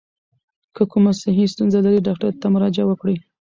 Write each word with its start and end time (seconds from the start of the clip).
که 0.75 0.83
کومه 0.91 1.11
صحي 1.21 1.45
ستونزه 1.53 1.79
لرئ، 1.85 1.99
ډاکټر 2.07 2.31
ته 2.41 2.47
مراجعه 2.53 2.85
وکړئ. 2.87 3.15